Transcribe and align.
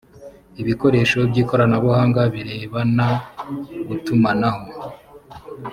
ibikoresho 0.61 1.17
by’ 1.29 1.35
ikoranabuhanga 1.43 2.21
birebana 2.33 3.07
gutumanaho 3.87 4.63